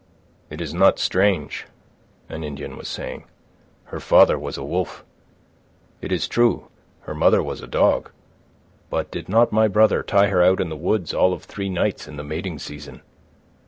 [0.49, 1.67] "It is not strange,"
[2.27, 3.25] an Indian was saying.
[3.83, 5.05] "Her father was a wolf.
[6.01, 6.69] It is true,
[7.01, 8.09] her mother was a dog;
[8.89, 12.07] but did not my brother tie her out in the woods all of three nights
[12.07, 13.03] in the mating season?